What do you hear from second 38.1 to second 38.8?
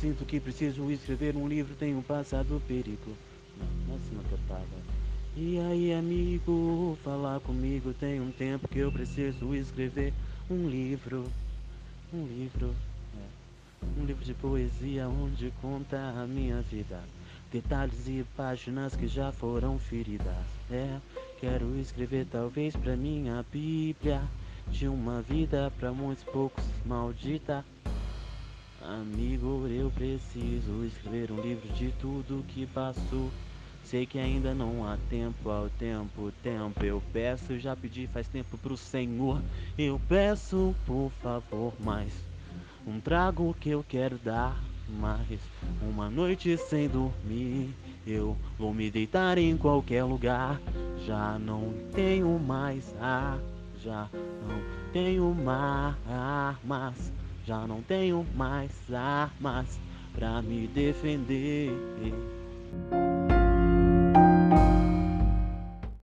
tempo pro